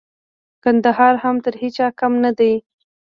کندهار 0.63 1.13
هم 1.23 1.35
تر 1.43 1.53
هيچا 1.61 1.87
کم 1.99 2.13
نه 2.23 2.31
دئ. 2.39 2.53